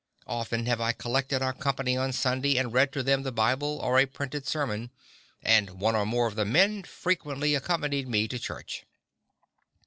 [0.25, 3.99] Often have I collected our company on Sunday and read to them the Bible or
[3.99, 4.89] a printed sermon,
[5.43, 8.83] and one or more of the men frequently accompanied me to church.